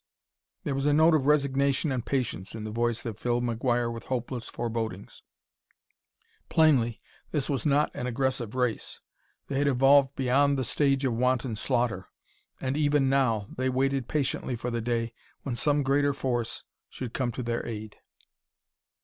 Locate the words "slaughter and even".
11.55-13.09